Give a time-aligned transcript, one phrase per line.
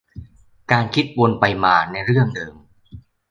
[0.71, 2.55] การคิดวนไปมาในเรื่องเดิม